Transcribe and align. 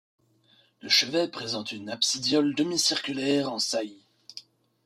Le 0.81 0.89
chevet 0.89 1.27
présente 1.27 1.71
une 1.73 1.87
absidiole 1.91 2.55
demi-circulaire 2.55 3.53
en 3.53 3.59
saillie. 3.59 4.01